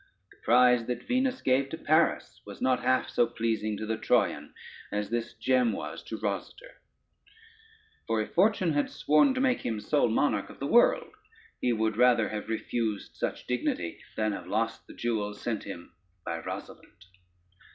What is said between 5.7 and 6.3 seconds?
was to